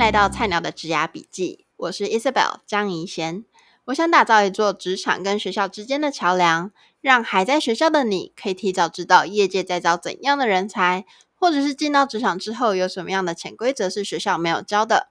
[0.00, 3.44] 来到菜鸟的职涯笔记，我是 Isabel 张怡贤。
[3.84, 6.70] 我想打造一座职场跟学校之间的桥梁，
[7.02, 15.10] 让还在学校的你可以提早知道业界在招怎样的人才，或者是进到职场之后有什么样的潜规则是学校没有教的。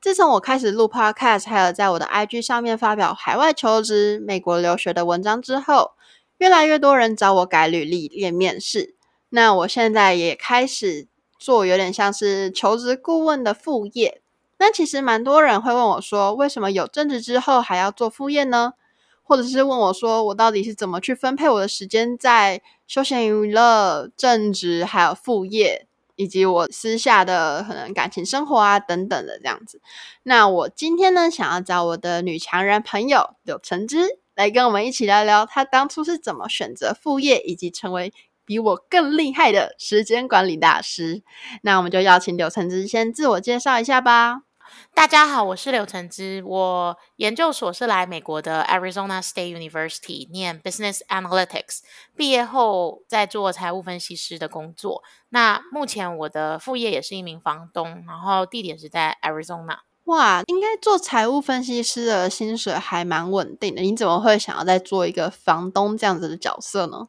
[0.00, 5.92] 自从我开始录 Podcast，还有在我的 IG 上面发表海外求职、美国留学的文章之后，
[6.38, 8.96] 越来越多人找我改履历、练面试。
[9.28, 11.06] 那我现在也开始
[11.38, 14.20] 做有点像是求职顾问的副业。
[14.58, 18.72] 那其实蛮多人会问我说，为什么有正职之后还要做副业呢？
[19.22, 25.86] 或者是问我说，我到底是怎么去分配我的时间在休闲娱乐、正职还有副业？
[26.16, 29.80] 以及我私下的可能感情生活啊等等的这样子。
[30.24, 38.12] 那我今天呢，想要找我的女强人朋友柳橙汁来跟我们一起聊聊，她当初是怎么选择副业，以及成为
[38.48, 41.22] 比我更厉害的时间管理大师。
[41.60, 44.40] 那我们就邀请柳橙汁先自我介绍一下吧。
[44.94, 46.42] 大家好，我是柳橙汁。
[46.46, 51.80] 我研究所是来美国的 Arizona State University 念 Business Analytics，
[52.16, 55.02] 毕业后在做财务分析师的工作。
[55.28, 59.80] 那目前我的副业也是一名房东，然后地点是在 Arizona。
[60.04, 63.82] 哇，应该做财务分析师的薪水还蛮稳定的。
[63.82, 67.08] 你怎么会想要再做一个房东这样子的角色呢？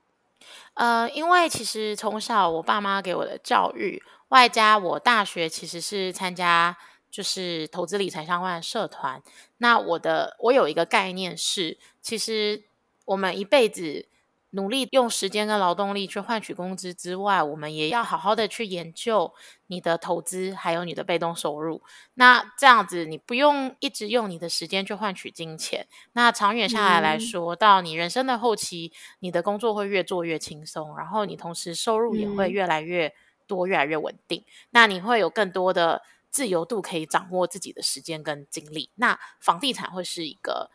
[0.79, 6.77] 呃，因为其实从小我爸妈给我的教育，外加我大学其实是参加。
[7.11, 9.19] 就是投资理财相关的社团。
[9.57, 12.65] 那我的我有一个概念是，其实
[13.05, 14.05] 我们一辈子
[14.51, 19.33] 努力用时间跟劳动力去换取工资之外，我们也要好好的去研究
[19.67, 21.81] 你的投资，还有你的被动收入。
[22.15, 25.87] 那这样子，你不用一直用你的时间去换取金钱。
[26.13, 33.13] 那长远下来来说，嗯、到你人生的后期，你的工作会越做越轻松，然后你同时收入也会越来越
[33.47, 34.43] 多，嗯、越来越稳定。
[34.71, 36.01] 那你会有更多的。
[36.31, 40.69] 自由度可以掌握自己的时间跟精力，那房地产会是一个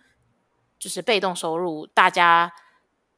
[0.81, 2.53] 就是被动收入，大家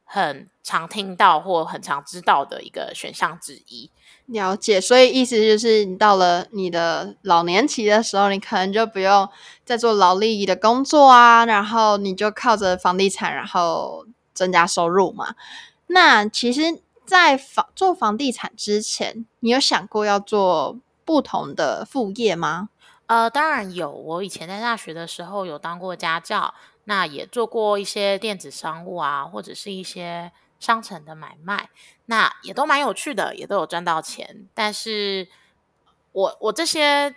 [0.07, 3.91] 很常听到或很常知道的一个选项之一。
[4.25, 9.29] 了解，所以意思就是你到了你的老年期的时候，你可能就不用
[9.63, 15.35] 再做劳力的工作啊，然后你就靠着房地产，然后增加收入嘛。
[15.87, 22.67] 那其实，在房做房地产之前，你有想过要做不同的副业吗？
[23.05, 23.89] 呃，当然有。
[23.89, 26.53] 我以前在大学的时候有当过家教，
[26.89, 31.69] 那也做过一些电子商务啊，或者是一些商城的买卖，
[32.05, 34.47] 那也都蛮有趣的，也都有赚到钱。
[34.53, 35.27] 但是
[36.13, 37.13] 我我这些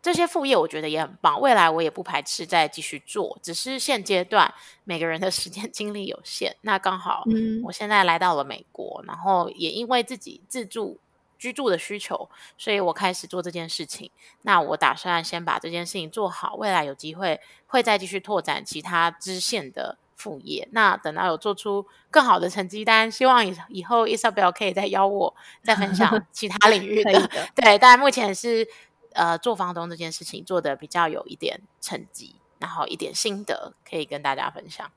[0.00, 3.38] 这些副业，我觉得也很棒，未来我也不排斥再继续做。
[3.42, 4.54] 只是现阶段
[4.84, 7.22] 每个人的时间 精力有限，那刚好
[7.64, 10.98] 我现在来到了美国，嗯、然后也因为自己自助。
[11.38, 14.10] 居住的需求，所以我开始做这件事情。
[14.42, 20.68] 那我打算先把这件事情做好，未来有机会会再继续拓展其他支线的副业。
[20.72, 27.12] 那等到有做出更好的成绩单，希望以以后 Isabel 可以再邀我再分享 其他领域的。
[27.12, 28.66] 的对，但目前是
[29.12, 34.90] 呃做房东这件事情做的比较有一点成绩，然后一点心得可以跟大家分享。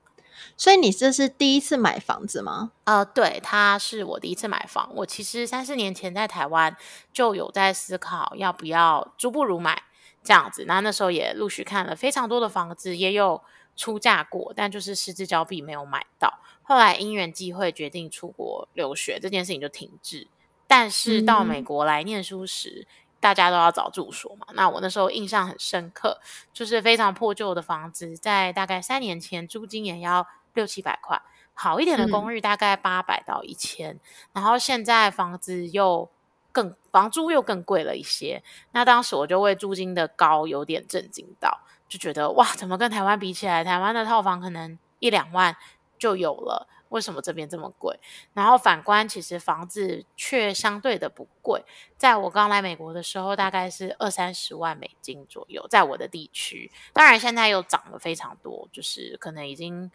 [0.56, 2.72] 所以你这是第一次买房子吗？
[2.84, 4.90] 呃，对，他是我第一次买房。
[4.94, 6.76] 我其实三四年前在台湾
[7.12, 9.82] 就有在思考要不要租不如买
[10.22, 10.64] 这样子。
[10.66, 13.42] 那那时候也陆续看了非常多的房子，也有
[13.76, 16.40] 出价过，但就是失之交臂没有买到。
[16.62, 20.28] 后来因缘际会决定出国留学，这件事情就停滞。
[20.66, 24.46] 但是到美国来念书时，嗯、大家都要找住所嘛。
[24.54, 26.18] 那我那时候印象很深刻，
[26.52, 30.26] 就是非常破旧的房子，在大概三年前租金也要。
[30.52, 31.22] 六七百块，
[31.54, 34.00] 好一点的公寓大概八百到一千，嗯，
[34.32, 36.10] 然后现在房子又
[36.50, 38.42] 更房租又更贵了一些。
[38.72, 45.56] 那当时我就为租金的高有点震惊到，就觉得哇，怎么跟台湾比起来，台湾的套房可能一两万
[45.96, 47.98] 就有了，为什么这边这么贵？
[48.34, 51.64] 然后反观其实房子却相对的不贵，
[51.96, 59.90] 在我刚来美国的时候，大概是二三十万美金左右，在我的地区，当然现在又涨了非常多，就是可能已经。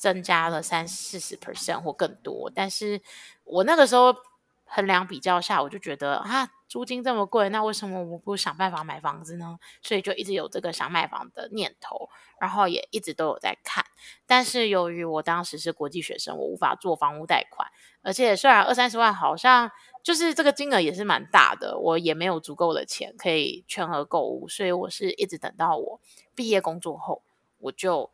[0.00, 3.02] 增加了三四十 percent 或更多，但是
[3.44, 4.16] 我那个时候
[4.64, 9.58] 衡量比较下，我就觉得啊，租金这么贵，那为什么我不想办法买房子呢？
[9.82, 12.08] 所以就一直有这个想买房的念头，
[12.40, 13.84] 然后也一直都有在看。
[14.24, 17.68] 但是由于我当时是国际学生，我无法做房屋贷款，
[18.02, 19.70] 而且虽然二三十万好像
[20.04, 26.00] 就是这个金额也是蛮大的，我也没有足够的钱可以全额购物，所以我是一直等到我
[26.34, 27.22] 毕业工作后，
[27.58, 28.10] 我就。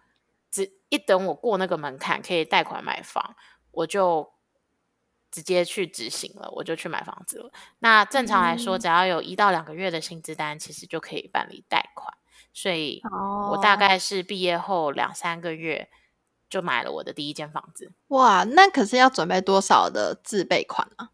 [0.49, 3.37] 只一等我过那个门槛，可以贷款买房，
[3.73, 4.33] 我就
[5.37, 7.53] 直接去执行了，我就去买房子了。
[7.81, 12.11] 那正常来说，只要有一到两个月的薪资单，其实就可以办理贷款。
[12.55, 13.03] 所以，
[13.51, 15.91] 我大概是毕业后两三个月
[16.49, 17.93] 就买了我的第一间房子。
[18.07, 21.11] 哇，那可是要准备多少的自备款啊？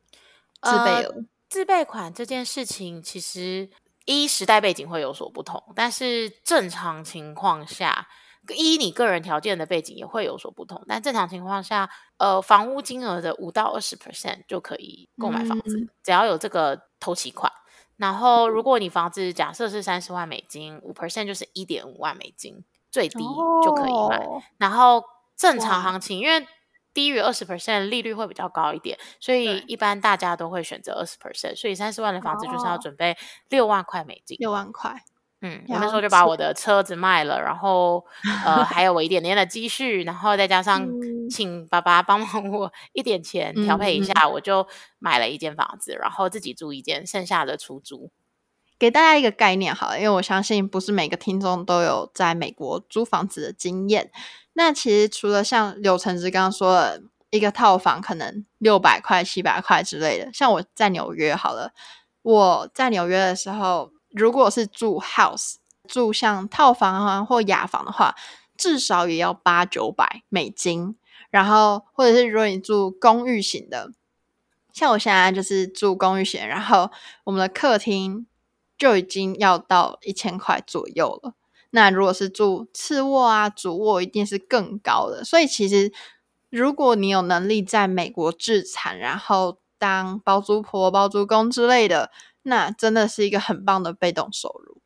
[0.62, 1.14] 自备额？
[1.16, 3.69] 呃，自备款这件事情，其实
[4.04, 8.06] 一时代背景会有所不同，但是正常情况下。
[8.49, 17.53] 依你个人条件的背景也会有所不同，但正常情况下，呃，房屋金额的五到二十 percent 就可以购买房子，嗯，只要有这个头期款。
[17.97, 23.23] 然后，如果你房子假设是三十万美金，五 percent 就是一点五万美金，最低
[23.62, 24.17] 就可以买。
[24.25, 25.05] 哦，然后
[25.37, 26.44] 正常行情，因为
[26.93, 31.55] 低于二十 percent 利率会比较高一点，所以一般大家都会选择二十 percent。
[31.55, 33.17] 所以三十万的房子就是要准备
[33.50, 35.05] 六万块美金，六万块。
[35.44, 38.05] 嗯，我那时候就把我的车子卖了，然后
[38.47, 40.89] 呃，还有我一点点的积蓄，然后再加上
[41.29, 44.65] 请爸爸帮忙我一点钱调配一下，嗯，我就
[45.00, 48.12] 买了一间房子，然后自己住一间，剩下的出租。
[48.79, 54.12] 给大家一个概念好了，因为我相信不是每个听众都有在美国租房子的经验。
[54.53, 61.73] 那其实除了像柳橙汁刚刚说的一个套房可能六百块、七百块之类的，像我在纽约好了，
[62.23, 63.91] 我在纽约的时候。
[64.12, 65.55] 如果是住 house，
[65.88, 68.14] 住像套房啊或雅房的话，
[68.56, 70.97] 至少也要八九百美金。
[71.31, 73.91] 然后，或者是如果你住公寓型的，
[74.73, 76.91] 像我现在就是住公寓型，然后
[77.25, 78.26] 我们的客厅
[78.76, 81.32] 就已经要到一千块左右了。
[81.70, 85.25] 那如果是住次卧啊、主卧，一定是更高的。
[85.25, 85.91] 所以，其实
[86.50, 92.11] 如果你有能力在美国置产，然后当包租婆、包租公之类的。
[92.43, 94.81] 那真的是一个很棒的被动收入，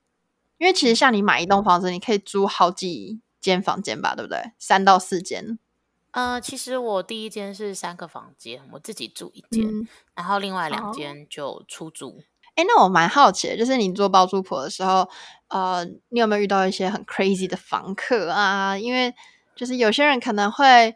[0.59, 4.53] 因为其实像你买一栋房子，你可以租好几间房间吧，对不对？
[4.59, 5.59] 三到四间。
[6.11, 12.23] 呃，其实我第一间是三个房间，我自己住一间，嗯、然后另外两间就出租。
[12.55, 15.09] 哎，那我蛮好奇的，就是你做包租婆的时候，
[15.49, 18.79] 呃，你有没有遇到一些很 crazy 的房客啊？
[18.79, 19.15] 因为
[19.55, 20.91] 就是有些人可能会，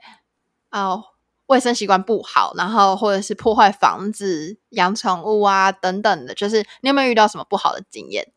[0.70, 1.04] 哦、呃。
[1.50, 8.32] 卫生习惯不好，然后或者是破坏房子、养宠物啊等等的，就是你有没有遇到什么不好的经验？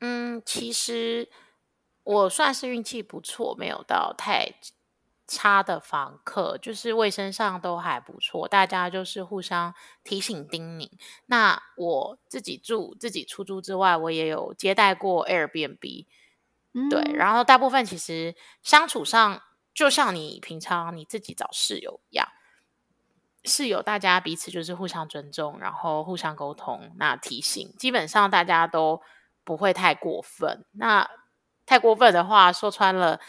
[0.00, 1.28] 嗯，其实
[2.02, 4.54] 我算是运气不错，没有到太
[5.28, 10.90] 差的房客，就是卫生上都还不错，大家就是互相提醒叮咛。
[11.26, 16.06] 那我自己住、自己出租之外，我也有接待过 Airbnb，
[16.72, 19.40] 嗯，对，然后大部分其实相处上。
[19.74, 22.28] 就像你平常你自己找室友一样，
[23.44, 29.02] 室友大家彼此就是互相尊重，然后互相沟通，那提醒，基本上大家都
[29.44, 30.64] 不会太过分。
[30.72, 31.10] 那
[31.66, 33.20] 太过分的话，说穿了，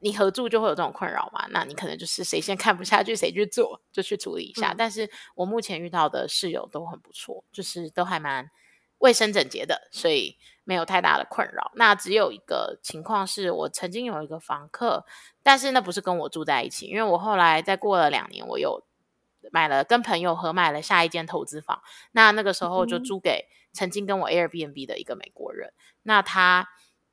[0.00, 1.46] 你合住就会有这种困扰嘛。
[1.50, 4.72] 那你可能就是谁先看不下去，谁去做，就去处理一下。
[4.72, 4.74] 嗯。
[4.76, 8.50] 但是我目前遇到的室友都很不错，就是都还蛮
[9.02, 11.72] 卫生整洁的，所以没有太大的困扰。
[11.74, 15.04] 那只有一个情况是我曾经有一个房客，
[15.42, 18.84] 但是那不是跟我住在一起，因为我后来再过了两年，我又
[19.50, 21.82] 买了跟朋友合买了下一间投资房。
[22.12, 25.72] 那那个时候就租给曾经跟我 Airbnb 的一个美国人。
[26.04, 26.68] 那他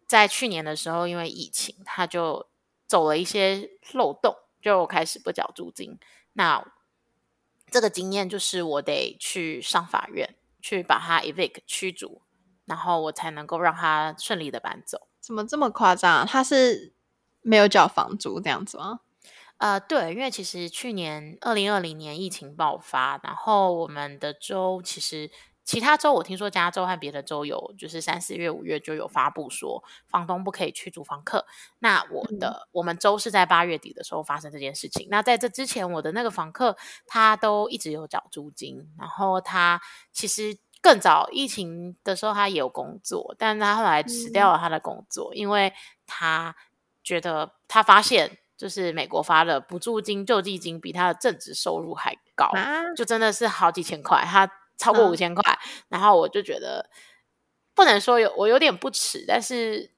[0.05, 2.47] 在去年的时候因为疫情，他就
[2.85, 5.97] 走了一些漏洞，就开始不缴租金。
[6.33, 6.63] 那
[7.71, 10.35] 这个经验就是我得去上法院。
[10.61, 12.21] 去把它 evict 驱逐，
[12.65, 15.07] 然后我才能够让它顺利的搬走。
[15.19, 16.25] 怎么这么夸张啊？
[16.25, 16.93] 他是
[17.41, 18.99] 没有缴房租这样子吗？
[19.57, 25.29] 呃，对，因为其实去年二零二零年疫情爆发，然后我们的州其实。
[25.69, 31.45] 其他州我听说加州和别的州有，就是三四月、五月就有发布说房东不可以驱逐房客。
[31.77, 35.07] 那我的、嗯、我们州是在八月底的时候发生这件事情。
[35.11, 39.79] 那在这之前，我的那个房客他都一直有缴租金，然后他
[40.11, 45.71] 其实更早疫情的时候他也有工作，但是他后来辞掉了他的工作，嗯、因为
[46.07, 46.55] 他
[47.03, 54.23] 觉得他发现就是美国发的补助金、救济金比他的正职收入还高，啊、就真的是好几千块。
[54.25, 56.89] 他超过五千块，嗯，然后我就觉得
[57.75, 59.91] 不能说有我有点不耻，但是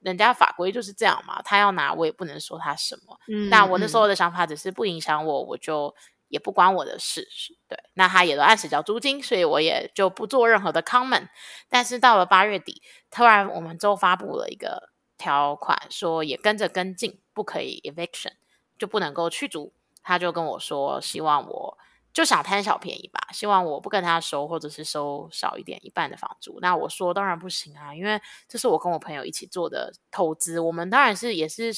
[0.00, 3.18] 人家法规就是这样嘛，他要拿我也不能说他什么。
[3.28, 5.94] 嗯，但我那时候的想法只是不影响我，我就
[6.28, 7.28] 也不关我的事。
[7.68, 11.28] 对，那他也都按时交租金，所以我也就不做任何的 comment。
[11.68, 18.32] 但是到了八月底，突然我们州发布了一个条款，说也跟着跟进，不可以 eviction，
[18.78, 19.72] 就不能够驱逐。
[20.02, 21.78] 他就跟我说，希望我。
[22.12, 26.58] 就想贪小便宜吧，希望我不跟他收，或者是收少一点，一半的房租。
[26.60, 31.72] 那我说当然不行啊，因为这是我跟我朋友一起做的投资，我们当然是也是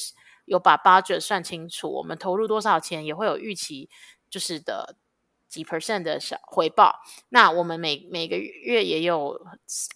[0.47, 3.88] 有把 budget 算清楚，我们投入多少钱也会有预期，
[4.29, 4.97] 就是的
[5.49, 9.41] 几 percent 的小回报，那我们每每个月也有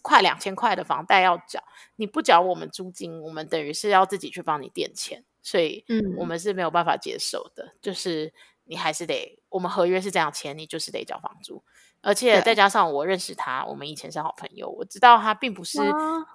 [0.02, 1.60] 快两千块的房贷要缴，
[1.96, 8.32] 你不缴我们租金，我们等于是要自己去帮你垫钱，所以嗯我们是没有办法接受的，嗯、就是
[8.64, 11.62] 你还是得，我们合约是这样签，你就是得交房租。
[12.00, 15.78] 而且再加上我认识他，我们以前是好朋友，我知道他并不是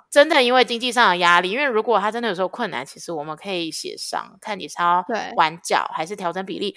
[0.10, 1.52] 真的因为经济上的压力。
[1.52, 5.06] 因为如果他真的有时候困难，其实我们可以协商，看你是要
[5.38, 6.76] 晚缴还是调整比例。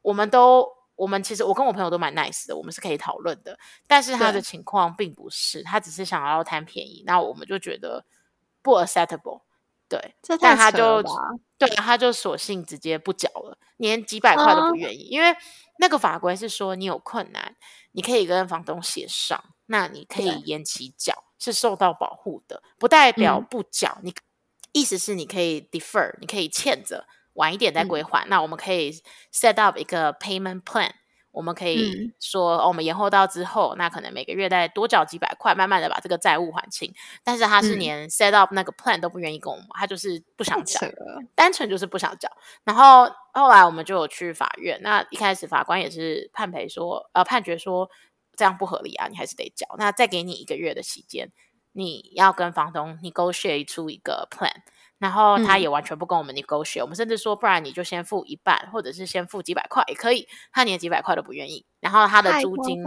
[0.00, 3.58] 我们都，我们其实我跟我朋友都蛮 nice 的，我们是可以讨论的。
[3.86, 8.06] 但是他的情况并不是，他只是想要贪便宜，那我们就觉得
[8.62, 9.42] 不 acceptable。
[9.88, 11.02] 对，但他就
[11.58, 15.36] 对，他就索性直接不缴了，连几百块都不愿意，因为
[15.82, 17.56] 那个法规是说你有困难。
[17.94, 23.98] 你可以跟房东协商，那你可以延期缴，是受到保护的，不代表不缴。
[24.02, 24.14] 嗯、你
[24.72, 28.24] 意思是你可以 defer，你可以欠着，晚一点再归还。
[28.24, 28.90] 嗯、那我们可以
[29.30, 30.92] set up 一个 payment plan。
[31.32, 36.92] 我们可以说，哦，我们延后到之后，那可能每个月再多缴几百块，慢慢的把这个债务还清。
[37.24, 40.78] 但是他是连 set up 那个 plan 都不愿意跟我们，他就是不想缴，
[41.34, 42.28] 单纯就是不想缴。
[42.64, 47.88] 然后后来我们就有去法院，那一开始法官也是判赔说，呃，判决说
[48.36, 49.66] 这样不合理啊，你还是得缴。
[49.78, 51.32] 那再给你一个月的时间，
[51.72, 54.62] 你要跟房东 negotiate 出一个 plan。
[55.02, 60.28] 然后他也完全不跟我们 negotiate，嗯，我们甚至说，不然你就先付一半，或者是先付几百块也可以。
[60.52, 61.66] 他连几百块都不愿意。
[61.80, 62.80] 然后他的租金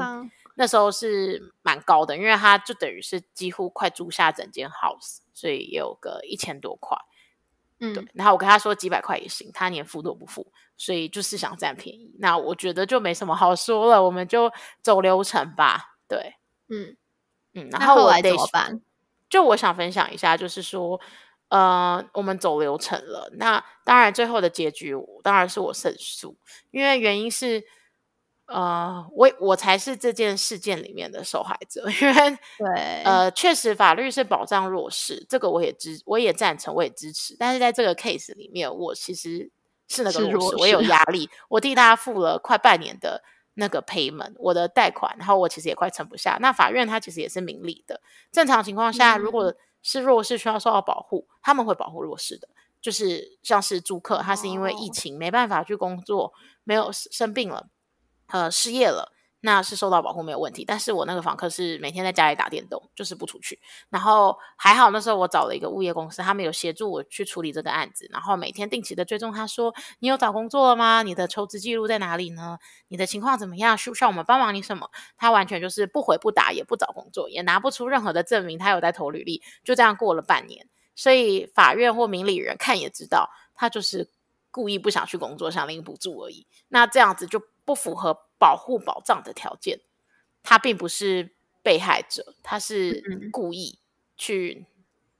[0.55, 6.97] 那时候是蛮高的，因为他就等于是几乎快租下整间 house，所以也有个一千多块。
[7.81, 8.07] 嗯，对。
[8.13, 12.15] 然后我跟他说几百块也行，他连付都不付，所以就是想占便宜。
[12.19, 14.49] 那我觉得就没什么好说了，我们就
[14.81, 15.97] 走流程吧。
[16.07, 16.35] 对，
[16.69, 16.95] 嗯
[17.55, 17.67] 嗯。
[17.71, 18.81] 然后我得怎么办？
[19.27, 21.01] 就我想分享一下，就是说。
[21.49, 23.29] 呃，我们走流程了。
[23.33, 26.35] 那当然，最后的结局当然是我胜诉，
[26.71, 27.63] 因为原因是，
[28.47, 31.87] 呃，我我才是这件事件里面的受害者。
[32.01, 37.35] 因为对，呃，确实法律是保障弱势，这个我也支，我也赞成，我也支持。
[37.37, 39.51] 但是在这个 case 里面，我其实
[39.87, 41.29] 是那个弱势，我有压力。
[41.49, 43.23] 我替他付了快半年的
[43.53, 46.37] 那个 payment，我的贷款，然后我其实也快撑不下。
[46.41, 49.53] 那法院他其实也是明理的，正常情况下，嗯、如果
[49.85, 52.49] 是弱势需要受到保护，他们会保护弱势的。
[52.81, 57.67] 就是像是租客，他是因为疫情没办法去工作，没有生病了，
[58.27, 59.11] 呃，失业了。
[59.45, 63.59] 那是受到保护没有问题，但是我那个房客是每天在家里打电动，就是不出去。
[63.89, 69.31] 然后还好那时候我找了一个物业公司，他们有协助我去处理这个案子，然后每天定期的追踪。
[69.31, 69.71] 他说
[70.01, 71.03] ：“你有找工作了吗？
[71.03, 72.57] 你的求职记录在哪里呢？
[72.87, 73.77] 你的情况怎么样？
[73.77, 80.67] 需不需要我们帮忙你什么？”他完全就是不回不答，也不找工作，也拿不出任何的证明他有在投履历，就这样过了半年。
[80.95, 84.09] 所以法院或明理人看也知道，他就是
[84.49, 86.47] 故意不想去工作，想领补助而已。
[86.69, 88.24] 那这样子就不符合。
[88.37, 89.81] 保护保障的条件，
[90.43, 93.79] 他并不是被害者，他是故意
[94.17, 94.65] 去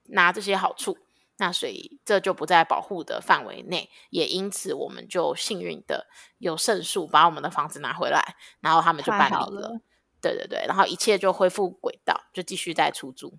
[0.06, 1.06] 拿这些好处，嗯、
[1.38, 6.08] 那所以这就不在保护的范围内，也因此我们就幸运的
[6.38, 9.82] 有胜诉，把我们的房子拿回来，然后他们就办理了，了。
[10.22, 13.38] 对对对，然后一切就恢复轨道，就继续再出租。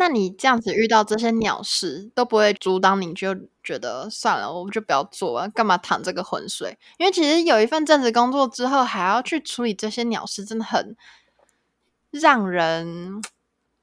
[0.00, 6.78] 那你这样子遇到这些鸟事都不会阻挡你，就觉得算了，我们就不要做了，干嘛淌这个浑水？
[6.96, 10.96] 因为其实有一份正职工作之后，还要去处理这些鸟事，真的很
[12.10, 13.20] 让人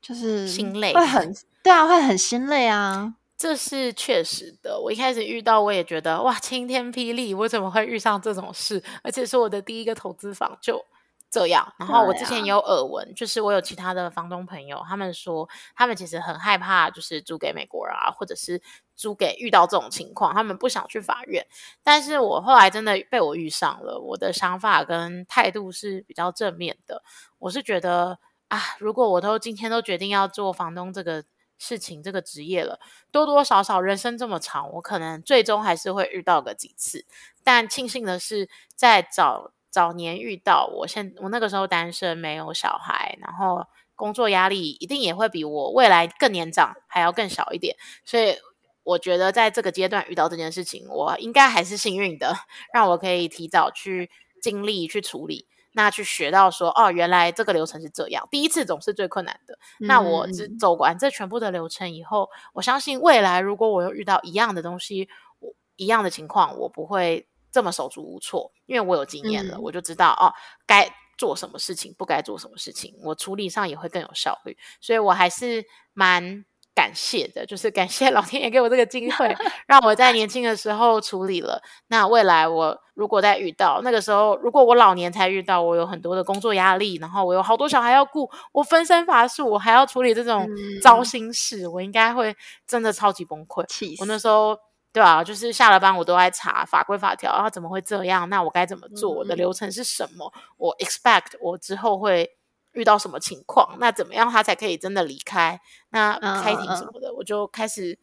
[0.02, 1.32] 就是心累，会很
[1.62, 3.14] 对啊，会很心累啊。
[3.38, 4.82] 这是确实的。
[4.82, 8.82] 我一开始遇到，我也觉得哇，晴天霹雳，我怎么会遇上这种事？
[9.04, 10.84] 而且是我的第一个投资房就。
[11.30, 18.62] 这样，然后我之前也有耳闻，啊、就是我有其他的房东朋友，他们说他们其实很害怕，就是租给美国人啊，或者是
[18.96, 21.46] 租给遇到这种情况，他们不想去法院。
[21.84, 27.04] 但是我后来真的被我遇上了，我的想法跟态度是比较正面的。
[27.40, 31.26] 我是觉得啊，如果我都今天都决定要做房东这个
[31.58, 32.80] 事情，这个职业了，
[33.12, 37.06] 多多少少人生这么长，我可能最终还是会遇到个几次。
[37.44, 39.52] 但庆幸的是，在早。
[39.78, 48.36] 早年遇到我现我那个时候单身没有小孩，然后工作压力一定也会比我未来更年长还要更小一点，所以
[48.82, 52.36] 我觉得在这个阶段遇到这件事情，我应该还是幸运的，
[52.74, 54.10] 让我可以提早去
[54.42, 59.60] 经历去处理，那去学到说哦，原来这个流程是这样，第一次总是最困难的。
[59.80, 65.08] 嗯、那我只走完这全部的流程以后，我相信未来如果我又遇到一样的东西，
[65.38, 67.28] 我一样的情况，我不会。
[67.58, 70.30] 这么手足无措，因为我有经验了，嗯、我就知道哦，
[70.68, 70.88] 该
[71.18, 76.46] 做什么事情，不该做什么事情，我处理上也会更有效率，所以我还是蛮
[76.76, 79.36] 感谢的，就是感谢老天爷给我这个机会，
[79.66, 81.60] 让我在年轻的时候处理了。
[81.88, 90.48] 那未来我如果再遇到那个时候，如果我老年才遇到，我有很多的工作压力，然后我有好多小孩要顾，我分身乏术，我还要处理这种
[90.84, 92.36] 糟心事，嗯、我应该会
[92.68, 93.66] 真的超级崩溃。
[94.00, 94.56] 我那时候
[94.92, 98.28] 对啊，就是下了班我都在查法规法条，然后怎么会这样？
[98.30, 99.12] 那我该怎么做？
[99.12, 100.34] 我的流程是什么？
[100.58, 102.34] 我 expect 我之后会。
[102.74, 105.60] 遇到什么情况，那怎么样他才可以真的离开？
[105.90, 106.14] 那
[106.44, 107.98] 开庭什么的，uh, uh, 我就开始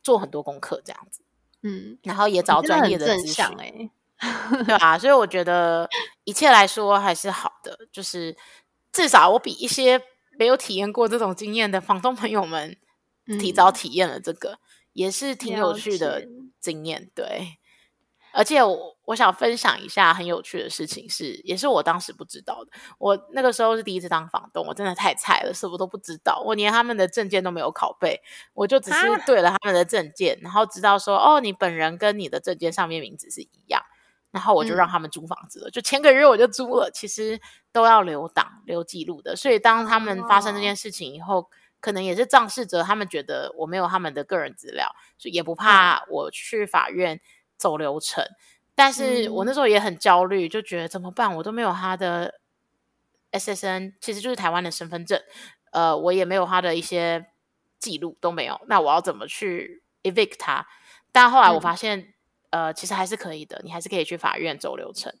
[0.00, 1.22] 做很多功课，这样子。
[1.62, 3.90] 嗯，然后也找专业的咨询，哎，
[4.64, 4.96] 对吧？
[4.96, 5.88] 所以我觉得
[6.22, 8.36] 一切来说还是好的，就是
[8.92, 10.00] 至少我比一些
[10.38, 12.76] 没有体验过这种经验的房东朋友们
[13.40, 14.58] 提早体验了这个，嗯、
[14.92, 16.26] 也是挺有趣的
[16.58, 17.58] 经验，对。
[18.32, 22.70] 而且我我想分享一下很有趣的事情是，是也是我当时不知道的。
[22.96, 26.40] 我那个时候是第一次当房东，我真的太菜了，什么都不知道。
[26.46, 28.20] 我连他们的证件都没有拷贝，
[28.54, 33.82] 我就只是对了他们的证件，然后知道说哦，你本人跟你的证件上面名字是一样，
[34.30, 35.68] 然后我就让他们租房子了。
[35.68, 37.40] 嗯、就前个月我就租了，其实
[37.72, 39.34] 都要留档留记录的。
[39.34, 41.46] 所以当他们发生这件事情以后，哦、
[41.80, 47.20] 可能也是仗势者他们觉得我没有他们的个人资料，所以也不怕我去法院。
[47.60, 48.24] 走流程，
[48.74, 51.36] 但是我那时候也很焦虑，就觉得怎么办？
[51.36, 52.40] 我都没有他的
[53.32, 55.20] SSN，其实就是台湾的身份证，
[55.70, 57.26] 呃，我也没有他的一些
[57.78, 60.66] 记录都没有，那我要怎么去 evict 他？
[61.12, 62.14] 但后来我发现，
[62.48, 65.12] 嗯、呃，其实还是可以的，你还是可以去法院走流程，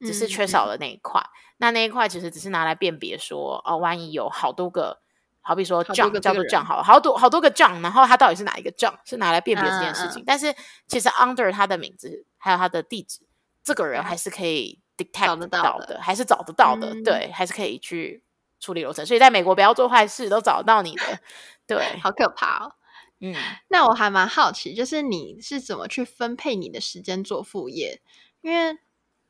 [0.00, 1.20] 只是缺少了那一块。
[1.20, 5.03] 嗯、那那一块其实只是拿来辨别说，哦，万一有好多个。
[5.46, 10.24] 好比说 John 叫做 John 好了，好多好多个 John，然后它到底是哪一个 John 是拿来辨别这件事情？
[10.26, 10.54] 但是
[10.88, 13.20] 其实 under 他的名字还有他的地址，
[13.62, 18.22] 这个人还是可以 detect 得到的，还是找得到的，嗯、对，还是可以去
[18.58, 19.04] 处理流程。
[19.04, 21.20] 所以在美国不要做坏事，都找得到你的，
[21.66, 22.72] 对，好可怕哦。
[23.20, 23.34] 嗯，
[23.68, 28.00] 那我还蛮好奇，就是你是怎么去分配你的时间做副业？
[28.40, 28.78] 因为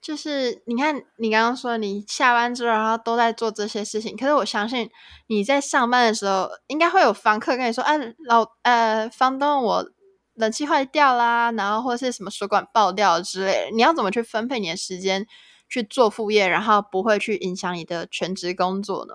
[0.05, 4.14] 就是你看，你刚刚说你下班之后，然后都在做这些事情。
[4.14, 4.90] 可是我相信
[5.29, 9.83] 你在上班的时候，应该会有房客跟你说：“哎、啊，老呃，房东，我
[10.35, 15.27] 冷气坏掉啦，然后或是什么水管爆掉之类的。”你要怎么去分配你的时间
[15.71, 19.14] 去做副业，然后不会去影响你的全职工作呢？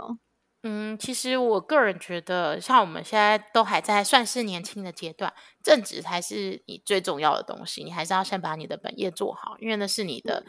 [0.64, 5.32] 嗯，其实我个人觉得，像我们现在都还在算是年轻的阶段，
[5.64, 7.82] 正职才是你最重要的东西。
[7.84, 10.44] 你还是要先把你的本业做好，因为那是你的。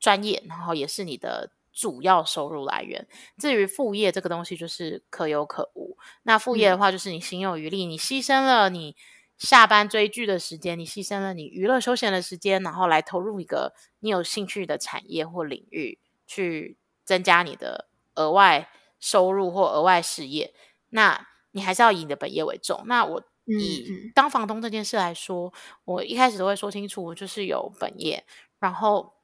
[0.00, 3.06] 嗯专业，然后也是你的主要收入来源。
[3.36, 5.98] 至于副业这个东西，就是可有可无。
[6.22, 8.96] 那副业的话，就是你心有余力，嗯、你牺牲了你
[9.36, 20.54] 下班追剧的时间，你牺牲了你娱乐休闲的时间，然后来投入一个你有兴趣的产业或领域，去增加你的额外收入或额外事业。
[20.88, 22.82] 那你还是要以你的本业为重。
[22.86, 23.84] 那我以
[24.14, 25.52] 当房东这件事来说，嗯、
[25.84, 28.24] 我一开始都会说清楚，我就是有本业，
[28.58, 29.19] 然后。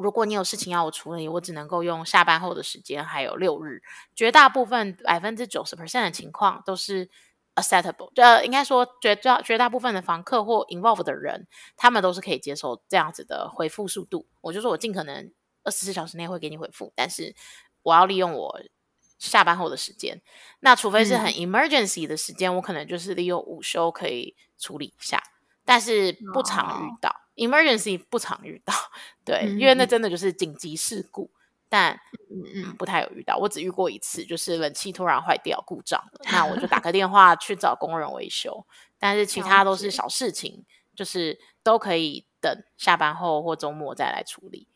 [0.00, 3.82] 如果你有事情要我处理，我只能够用下班后的时间，还有六日。
[4.14, 7.08] 绝大部分百分之九十 percent 的情况都是
[7.54, 14.26] acceptable，呃，应该说绝绝绝大部分的房客或 involved 的人，他们都是可以接受这样子的回复速度。
[14.40, 17.34] 我就说我尽可能二十四小时内会给你回复，但是
[17.82, 18.60] 我要利用我
[19.18, 20.20] 下班后的时间。
[20.60, 25.22] 那除非是很 emergency 的时间，嗯、我可能就是利用午休可以处理一下，
[25.64, 27.10] 但是不常遇到。
[27.10, 28.72] 哦 Emergency 不常遇到，
[29.24, 31.30] 对，嗯、因为那真的就是紧急事故，
[31.68, 31.98] 但
[32.30, 33.36] 嗯不太有遇到。
[33.36, 38.64] 我只遇过一次，就是冷气突然坏掉故障了， 那我就打个电话去找工人维修。
[38.98, 44.68] 但是其他都是小事情，就是都可以等下班后或周末再来处理。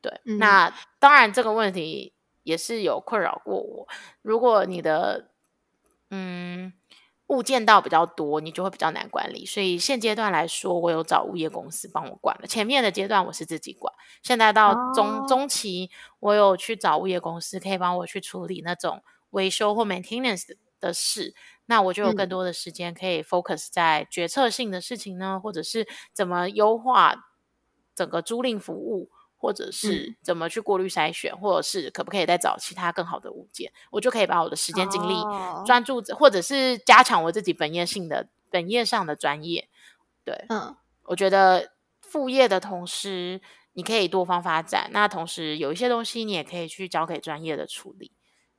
[0.00, 3.88] 对，嗯、那当然这个问题也是有困扰过我。
[4.22, 5.30] 如果你的
[6.10, 6.72] 嗯。
[7.28, 9.44] 物件到比较多，你就会比较难管理。
[9.44, 12.46] 所以现阶段来说，我有找物业公司帮我管了。
[12.46, 21.34] 前面的阶段我是自己管，现在到中、哦、中期，我有去找物业公司，可以帮我去处理那种维修或 maintenance 的事。
[21.66, 27.16] 那我就有更多的时间可以 focus 在决策性的事情呢，嗯、或者是怎么优化
[27.94, 29.10] 整个租赁服务。
[29.46, 35.14] 或者是怎么去过滤筛选，嗯、或者是可不可以再找其他更好的物件，我就可以把我的时间精力
[35.64, 39.68] 专注，哦、或者是加强我自己本业性的本业上的专业。
[40.24, 43.40] 对，嗯，我觉得副业的同时，
[43.74, 44.90] 你可以多方发展。
[44.90, 48.10] 那同时有一些东西，你也可以去交给专业的处理。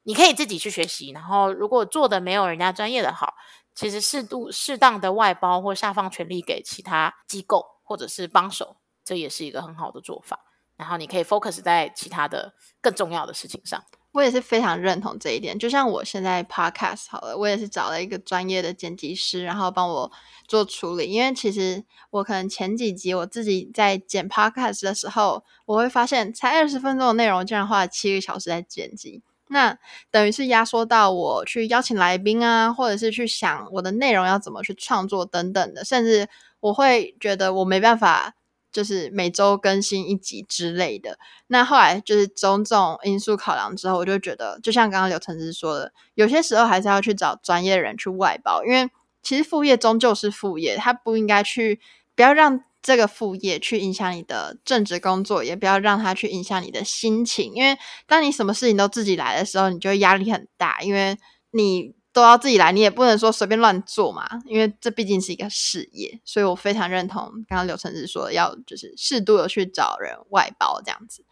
[0.03, 3.33] 你可以自己去学习，然后如果做的没有人家专业的好，
[3.75, 10.45] 其实适度适当的外包或下放权力给其他机构或者是帮手，这也是一个很好的做法。
[10.77, 13.83] 然后你可以 focus 在其他的更重要的事情上。
[14.13, 15.59] 我也是非常认同这一点。
[15.59, 20.11] 就像我现在 podcast 好了，我也是找了一个专业的剪辑师，然后帮我
[20.47, 21.11] 做处理。
[21.11, 29.21] 因为其实我可能前几集我自己在剪 podcast 的时候，我会发现才二十分钟的内容，竟然花了七个小时在剪辑。
[29.49, 29.77] 那
[30.09, 36.27] 等于是压缩到我去邀请来宾啊，或者是去想我的内容要怎么去创作等等的，甚至
[36.61, 38.33] 我会觉得我没办法。
[38.71, 41.17] 就是每周更新一集之类的。
[41.47, 48.89] 那后来就是种种因素考量之后，我就觉得，就像刚刚刘晨之说的，有些时候还是要去找专业人去外包，因为
[49.21, 51.79] 其实副业终究是副业，它不应该去，
[52.15, 57.53] 不要让这个副业去影响你的正职工作，也不要让它去影响你的心情。
[57.53, 61.17] 因为当你什么事情都自己来的时候，你就压力很大，因为
[61.51, 61.96] 你。
[62.17, 71.23] 都要自己来，你也不能说随便乱做嘛，因为这毕竟是一个事业，所以我非常认同刚刚刘成志说的，要就是适度的去找人外包这样子。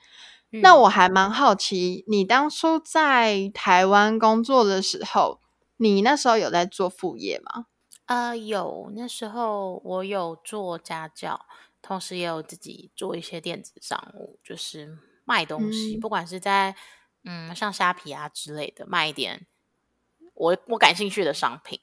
[0.51, 5.39] 嗯、那我还蛮好奇，你当初在台湾工作的时候，
[5.77, 7.65] 你那时候有在做副业吗？
[8.05, 11.47] 呃，有，那时候我有做家教，
[11.81, 16.75] 同时也有自己做一些电子商务，就是卖东西，嗯、不管是在
[17.23, 19.47] 嗯像虾皮啊之类的卖一点。
[20.35, 21.79] 我我感兴趣的商品，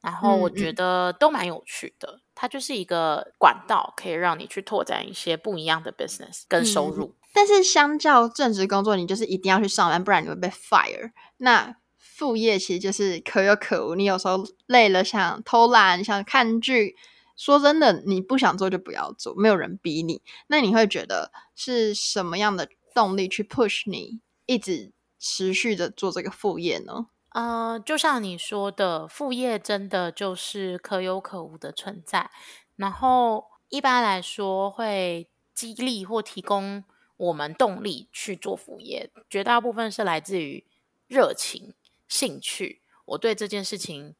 [0.00, 2.20] 然后我觉得都蛮有趣的。
[2.34, 7.06] 它就是一个管道，可以让你去拓展一些不一样的 business 跟收入。
[7.06, 11.12] 嗯、但是相较正职工作，你就是一定要去上班，不然你会被 fire。
[11.38, 13.94] 那副业其实就是可有可无。
[13.94, 16.94] 你有时候累了想偷懒，想看剧，
[17.36, 20.20] 说真的，你不想做就不要做，没有人逼你。
[20.48, 27.06] 那你会觉得是什么样的动力去 push 你一直持续的做这个副业呢？
[27.36, 32.30] 呃，就像你说的，副业真的就是可有可无的存在。
[32.76, 36.82] 然后一般来说，会激励或提供
[37.18, 40.64] 我们动力去做副业，绝大部分是来自于
[41.08, 41.74] 热情、
[42.08, 42.80] 兴趣。
[43.04, 44.14] 我对这件事情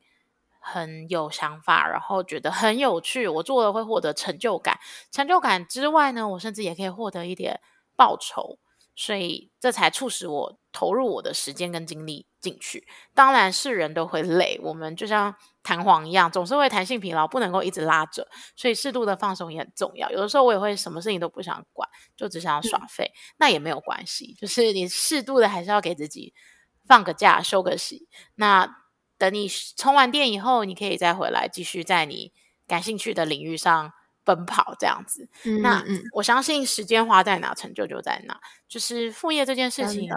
[0.61, 4.79] 很有想法，然后觉得很有趣，我做了会获得成就感。
[5.11, 7.63] 成就感之外呢，我甚至也可以获得一点
[7.97, 8.59] 报酬。
[8.95, 12.87] 所以这才促使我投入我的时间跟精力进去。
[13.15, 18.29] 当然是人都会累，我们就像弹簧一样，总是会弹性疲劳，不能够一直拉着。
[18.55, 20.11] 所以适度的放松也很重要。
[20.11, 24.35] 有的时候我也会什么事情都不想管，就只想要耍废，嗯、那也没有关系。
[24.39, 26.35] 就是你适度的还是要给自己
[26.87, 28.07] 放个假、休个息。
[28.35, 28.69] 那
[29.17, 32.35] 等你充完电以后，你可以再回来继续在你
[32.67, 33.93] 感兴趣的领域上。
[34.27, 38.39] 奔跑这样子，嗯、那我相信时间花在哪，成就就在哪。
[38.69, 40.11] 就是副业这件事情，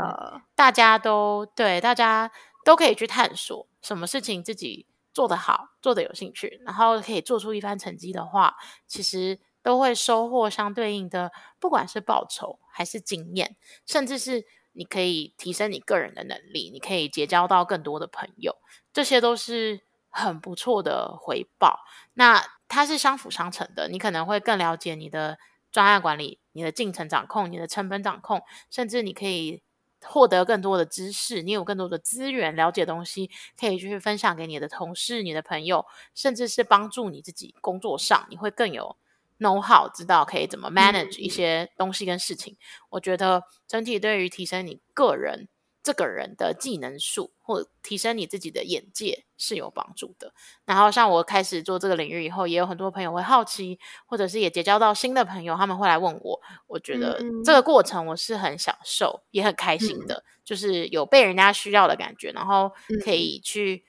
[0.55, 2.31] 大家都对，大家
[2.65, 8.55] 都可以去探索，什么事情自己做得好，做得有兴趣，然后可以做出一番成绩的话，
[8.87, 18.57] 其实都会收获相对应的，不管是报酬还是经验，甚至是你可以提升你个人的能力，你可以结交到更多的朋友，
[18.91, 21.81] 这些都是很不错的回报。
[22.15, 25.37] 那它是相辅相成的，你可能会更了解你的
[25.71, 29.61] 专案管理、你的进程掌控、你的成本掌控，甚至你可以
[30.01, 33.29] 获得更多的知识，你有更多的资源，了解东西
[33.59, 38.95] 可以去分享给你的同事、你的朋友，甚至是帮助你自己工作上，你会更有
[39.39, 42.53] know how，知道可以怎么 manage 一些东西跟事情。
[42.53, 42.57] 嗯、
[42.91, 45.49] 我觉得整体对于提升你个人。
[45.81, 50.33] 这个人的技能树或提升你自己的眼界是有帮助的。
[50.65, 56.41] 然后像我开始做这个领域以后，也有很多朋友会好奇，或者是也结交到新的朋友，他们会来问我。
[56.67, 63.85] 我觉得这个过程我是很享受，也很开心的，嗯、就是有被人家需要的感觉，然后可以去、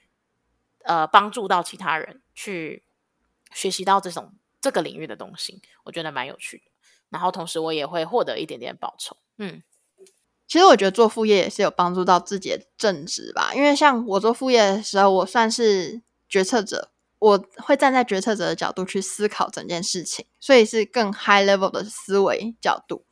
[0.84, 2.84] 嗯、呃帮助到其他人去
[3.52, 6.64] 学习到这种这个领域的东西，我觉得蛮有趣的。
[7.10, 9.62] 然后同时我也会获得一点点报酬，嗯。
[10.50, 23.04] 其实我觉得做副业也是有帮助到自己的正职吧，因为像我做副业的时候，我算是决策者，我会站在决策者的角度去思考整件事情，所以是更 high level 的思维角度。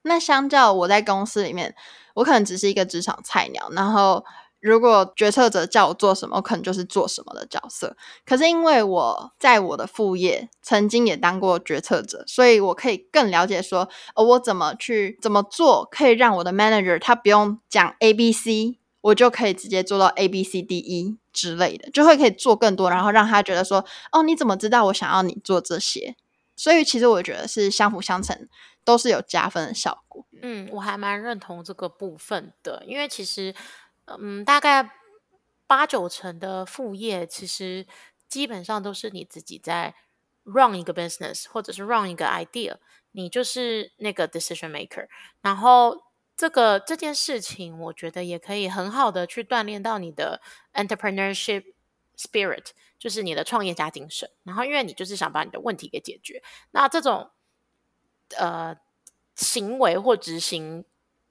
[0.00, 1.76] 那相较我在公司里面，
[2.14, 4.24] 我可能只是一个职场菜鸟，然后。
[4.60, 7.96] 如果决策者叫我做什么，我可能就是做什么的角色。
[8.24, 26.16] 可是因为我在我的副业曾经也当过决策者，所以我可以更了解说，呃，我怎么去怎么做，可以让我的 manager 他不用讲 A B C，我就可以直接做到 A B C D E 之类的，就会可以做更多，然后让他觉得说，哦，你怎么知道我想要你做这些？
[26.56, 28.48] 所以其实我觉得是相辅相成，
[28.82, 30.26] 都是有加分的效果。
[30.42, 33.54] 嗯，我还蛮认同这个部分的，因为其实。
[34.06, 34.90] 嗯，大概
[35.66, 37.86] 八九成的副业，其实
[38.28, 39.94] 基本上都是你自己在
[40.44, 42.76] run 一个 business，或者是 run 一个 idea，
[43.12, 45.08] 你就是那个 decision maker。
[45.42, 46.04] 然后
[46.36, 50.40] 这个这件事情，我觉得也可以很好的去锻炼到你的
[50.74, 51.64] entrepreneurship
[52.16, 52.66] spirit，
[52.98, 54.30] 就是你的创业家精神。
[54.44, 57.30] 然后，因为你就是想把你的问题给解决，那这种
[58.36, 58.76] 呃
[59.34, 60.84] 行为或执行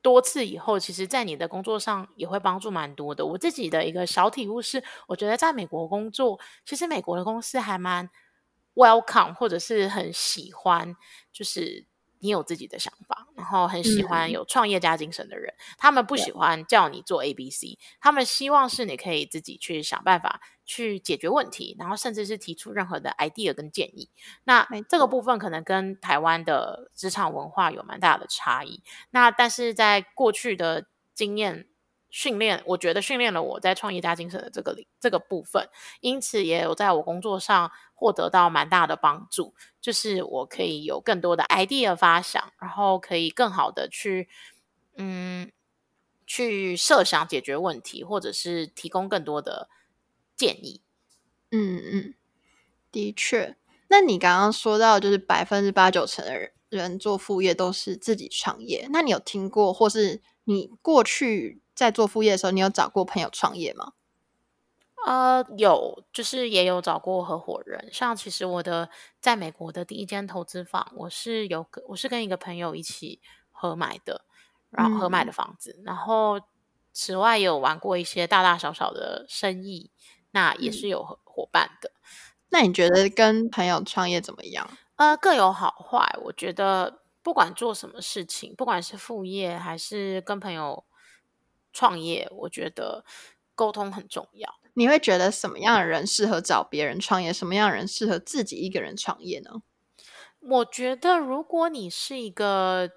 [0.06, 3.26] 多次以后，其实在你的工作上也会帮助蛮多的。
[3.26, 8.08] 我自己的一个小体悟是，我觉得在美国工作，其实美国的公司还蛮
[8.76, 10.96] welcome，或者是很喜欢，
[11.34, 11.88] 就是。
[12.20, 24.10] 你有自己的想法，然后很喜欢有创业家精神的人，嗯、他们不喜欢叫你做 A、B、C，他们希望是你可以自己去想办法去解决问题，然后甚至是提出任何的 idea 跟建议。
[24.44, 28.82] 那这个部分可能跟台湾的职场文化有蛮大的差异。
[29.12, 31.68] 那但是在过去的经验
[32.16, 35.68] 训练，我觉得训练了我在创业家精神的这个这个部分，
[36.00, 37.70] 因此也有在我工作上。
[37.98, 44.28] 获得到蛮大的帮助，就是我可以有更多的 idea 发想，然后可以更好的去，
[44.98, 45.50] 嗯，
[46.28, 49.70] 去设想解决问题，或者是提供更多的
[50.36, 50.82] 建议。
[51.52, 52.14] 嗯嗯，
[52.92, 53.56] 的确。
[53.88, 63.94] 那你刚刚说到，就是百分之八九成的人做副业都是自己创业，那你有听过，或是你过去在做副业的时候，你有找过朋友创业吗？
[65.06, 67.90] 呃，有，就是也有找过合伙人。
[67.92, 74.26] 像其实我的在美国的第一间投资房，我是有我是跟一个朋友一起合买的，
[74.72, 75.76] 然后合买的房子。
[75.78, 76.42] 嗯、然后
[76.92, 79.92] 此外也有玩过一些大大小小的生意，
[80.32, 81.90] 那也是有伙伴的。
[81.90, 82.02] 嗯、
[82.50, 84.68] 那你觉得跟朋友创业怎么样？
[84.96, 86.18] 呃，各有好坏。
[86.24, 90.84] 我觉得不管做什么事情，不管是副业还是跟朋友
[91.76, 93.04] 创业，我觉得
[93.54, 94.50] 沟通很重要。
[94.74, 97.32] 你会觉得什么样的人适合找别人创业？
[97.32, 99.62] 什么样的人适合自己一个人创业呢？
[100.40, 102.90] 我觉得，如果你是一个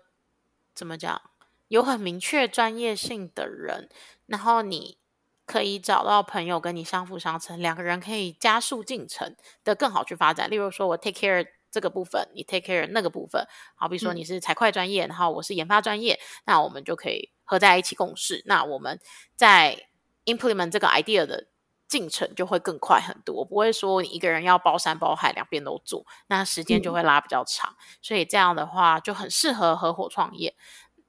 [0.75, 1.21] 怎么讲，
[1.69, 3.89] 有很明确专业性的人，
[4.27, 4.99] 然后你
[5.47, 10.51] 可以找到朋友跟你相辅相成，两个人可以加速进程的更好去发展。
[10.51, 13.47] 例如说，我 take care 这个部分，你 take care 那个部分。
[13.77, 18.45] 好比说，你是财会专业，嗯、然后我是研发专业，那我们就可以合在一起共事。
[18.47, 19.01] 那我们
[19.35, 19.89] 在
[20.27, 21.49] implement 这个 idea 的。
[21.89, 30.55] 进程就会更快很多，不会说你一个人要包山包海两边都做，那时间就会拉比较长，嗯、所以这样的话就很适合合伙创业。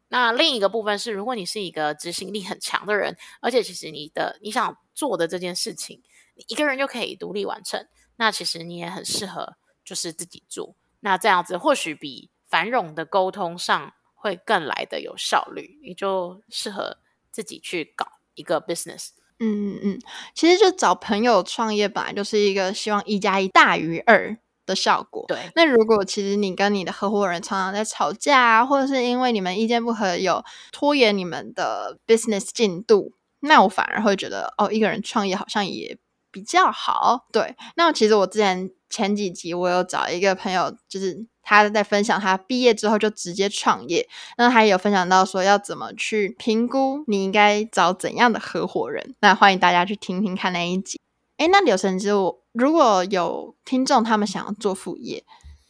[0.07, 6.01] 那另一个部分是，如果你是一个执行力很强的人，而且其实你的你想做的这件事情，
[6.35, 10.77] 你一个人就可以独立完成，那其实你也很适合就是自己做。
[11.01, 16.97] 那这样子或许比繁荣的沟通上会更来的有效率，你就适合
[17.31, 18.05] 自己去搞
[18.35, 19.09] 一个 business。
[19.39, 19.99] 嗯嗯嗯，
[20.35, 25.23] 其实就找朋友创业本来就是一个希望一加一大于二的效果。
[25.29, 35.97] 对，那如果其实你跟你的合伙人常常在吵架啊，或者是因为你们意见不合有拖延你们的 business 进度，那我反而会觉得哦，一个人创业好像也
[36.29, 37.25] 比较好。
[37.31, 41.27] 对，那其实我之前前几集我有找一个朋友，就是。
[41.41, 49.15] 他在分享他毕业之后就直接创业，那他也有分享到说要怎么去评估你应该找怎样的合伙人。
[49.21, 51.01] 那欢迎大家去听听看那一集。
[51.37, 55.23] 诶，那柳神之，我如果有听众他们想要做副业，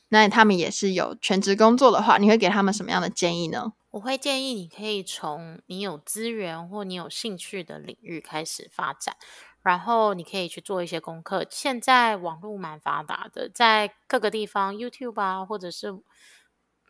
[0.10, 3.72] 那他们也是有全职工作的话，你会给他们什么样的建议呢？
[3.92, 9.16] 我会建议你可以从你有资源或你有兴趣的领域开始发展。
[9.62, 11.46] 然后你可以去做一些功课。
[11.50, 16.02] 现在网络蛮发达的，在各个地方，YouTube 啊，或者是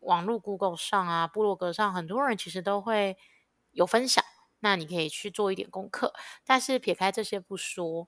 [0.01, 3.17] 网络 Google 上啊，部落格上，很多人其实都会
[3.71, 4.23] 有分享。
[4.60, 6.13] 那你可以去做一点功课。
[6.45, 8.08] 但是撇开这些不说，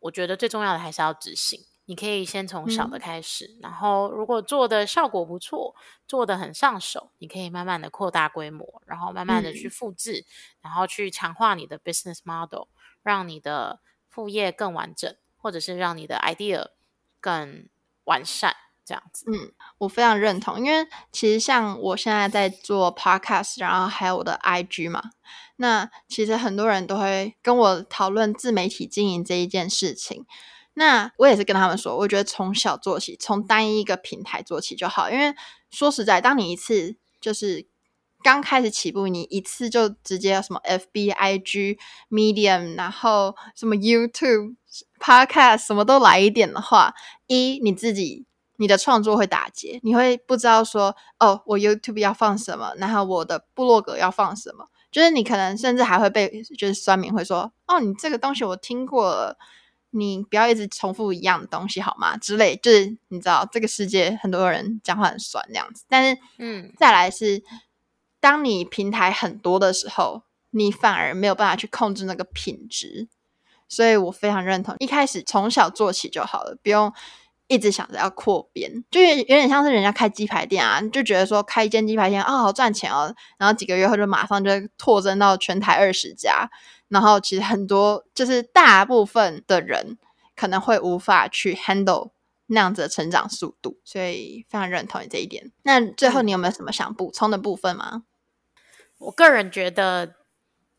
[0.00, 1.60] 我觉得最重要的还是要执行。
[1.84, 5.74] 你可以先从小的开始，嗯、然后如果做的效果不错，
[6.06, 10.24] 做的很上手，你可以慢慢的扩大规模，然后慢慢的去复制，嗯、
[10.62, 12.68] 然后去强化你的 business model，
[13.02, 13.80] 让你的
[14.12, 16.66] 副业更完整，或者是让你的 idea
[17.18, 17.66] 更
[18.04, 19.24] 完善，这样子。
[19.26, 25.02] 嗯，我非常认同，因为其实像我现在在做 podcast，然后还有我的 IG 嘛，
[25.56, 30.26] 那其实很多人都会跟我讨论自媒体经营这一件事情。
[30.74, 35.08] 那我也是跟他们说，我觉得从小做起，从单一一个平台做起就好。
[35.10, 35.34] 因为
[35.70, 37.71] 说实在，当你一次就是。
[38.22, 41.78] 刚开始起步，你一次就直接什么 FB、IG、
[42.10, 44.56] Medium，然后什么 YouTube、
[44.98, 46.94] Podcast，什么都来一点的话，
[47.26, 48.24] 一你自己
[48.56, 59.36] 你的创作会打结，你会不知道说哦，我 YouTube 要放什么，然后我的部落格要放什么，就是你可能甚至还会被就是酸民会说哦，你这个东西我听过了，
[59.90, 62.16] 你不要一直重复一样的东西好吗？
[62.16, 67.42] 之类，就是你知道这个世界很多人讲话很酸那样子，但是嗯，再来是。
[68.22, 73.08] 当你平台很多的时候，你反而没有办法去控制那个品质。
[73.68, 76.92] 所以我非常认同，一开始从小做起就好了，不用
[77.48, 86.48] 一直想着要扩编，就有点像是人家开鸡排店啊，就觉得说开一间鸡排店啊，好赚钱哦，然后几个月后就马上就拓增到全台二十家，
[86.88, 89.98] 然后其实很多就是大部分的人
[90.36, 92.10] 可能会无法去 handle
[92.48, 95.50] 那样子的成长速度，所以非常认同你这一点。
[95.62, 98.02] 那最后你有没有什么想补充的部分吗？
[99.06, 100.16] 我个人觉得。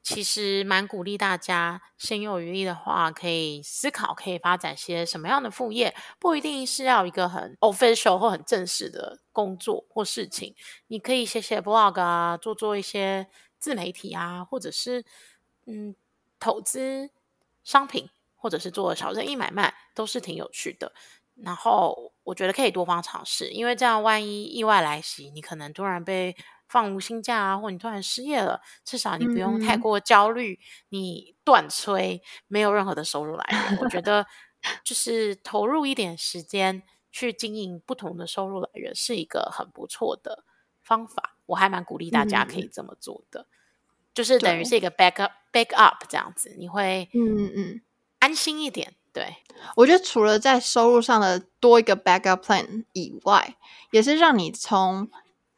[0.06, 10.54] 其实蛮鼓励大家，心有余力的话，可以思考可以发展些什么样的副业，不一定是要一个很 official 或很正式的工作或事情。
[10.88, 15.06] 你可以写写 blog 啊，做做一些自媒体啊，或者是
[15.68, 15.96] 嗯
[16.38, 17.10] 投资
[17.64, 20.92] 商品，或者是做小生意买卖，都是挺有趣的。
[21.36, 26.36] 然后我觉得可以多方尝试，因为这样万一意外来袭，你可能突然被。
[26.74, 30.56] 放无薪假啊，或你突然失业了，至少你不用太过焦虑。
[30.56, 30.60] 嗯、
[30.90, 33.78] 你断炊，没有任何的收入来源。
[33.80, 34.26] 我觉得
[34.84, 36.82] 就是投入一点时间
[37.12, 40.44] 去经营不同的收入来源，是一个很不错的
[40.82, 41.38] 方法。
[41.46, 43.46] 我还蛮鼓励大家可以这么做的，嗯、
[44.16, 47.82] 就是等于是一个 back up back up 这样子，你会嗯嗯
[48.18, 48.96] 安心一点。
[49.14, 49.36] 对，
[49.76, 53.58] 我觉得除了在收入上的多一个 back up plan 以外，
[53.92, 55.12] 也是让你从。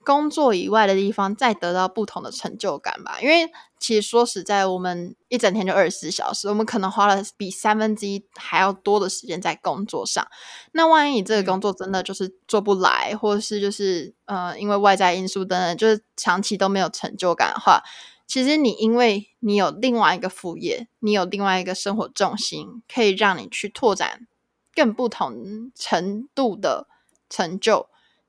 [0.05, 3.19] 工作以外的地方，再得到不同的成就感吧。
[3.19, 10.25] 因为其实说实在，我们一整天就二十四小时，我们可能花了比三分之一还要多的时间在工作上。
[10.71, 17.81] 那万一你这个工作真的就是做不来，嗯、或者是就是呃，因为外在因素等等，就是长期都没有成就感的话，
[18.27, 24.27] 其实你因为你有另外一个副业，你有另外一个生活重心，可以让你去拓展
[24.73, 26.87] 更不同程度的
[27.29, 27.87] 成就。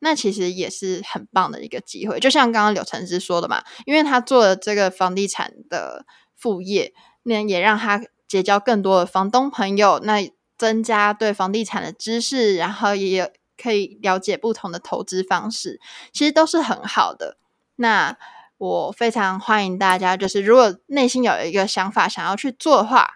[0.08, 15.80] 那其实也是很棒的一个机会，就像刚刚柳橙汁说的嘛，因为他做了这个房地产的副业，那也让他结交更多的房东朋友，那增加对房地产的知识，然后也可以了解不同的投资方式，
[16.12, 17.36] 其实都是很好的。
[17.74, 18.16] 那
[18.58, 23.14] 我非常欢迎大家，就是如果内心有一个想法想要去做的话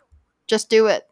[0.49, 1.05] ，just do it。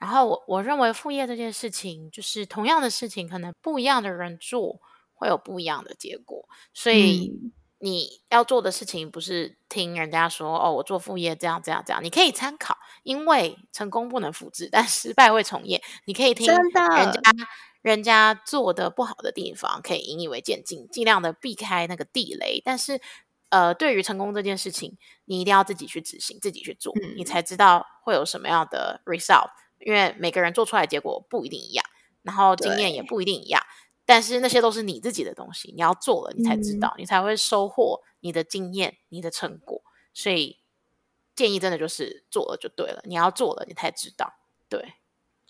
[0.00, 4.80] 然后我我认为副业这件事情，就是同样的事情，可能不一样的人做。
[5.16, 7.32] 会有不一样的结果，所以
[7.78, 15.82] 你要做的事情不是听人家说哦，我做副业这样这样这样，你可以参考，因为成功不能复制，但失败会重演。
[16.06, 17.12] 你可以听人家
[17.82, 22.60] 人家做的不好的地方，可以引以为鉴尽，尽量的避开那个地雷。
[22.64, 23.00] 但是，
[23.50, 29.50] 呃，对于成功这件事情，你一定要自己去执行，自己去做，嗯，你才知道会有什么样的 result。
[29.78, 31.84] 因为每个人做出来的结果不一定一样，
[32.22, 33.62] 然后经验也不一定一样。
[34.06, 39.82] 但是那些都是你自己的东西，你要做了，你才知道，嗯、你才会收获你的经验、你的成果。
[40.14, 40.60] 所以
[41.34, 44.32] 建议真的就是做了就对了，你要做了，你才知道。
[44.68, 44.94] 对，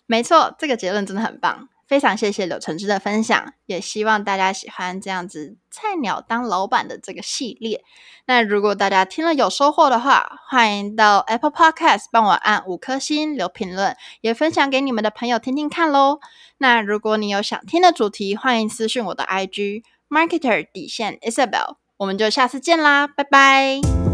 [0.05, 1.69] 没错，这个结论真的很棒。
[1.87, 7.83] 非常谢谢柳橙汁的分享，也希望大家喜欢这样子菜鸟当老板的这个系列。
[8.25, 16.19] 那如果大家听了有收获的话，欢迎到 Apple Podcast 帮我按五颗星留评论，也分享给你们的朋友听听看喽。
[16.57, 24.06] 那如果你有想听的主题，欢迎私讯我的 IG Marketer 底线 Isabel，我们就下次见啦，拜拜。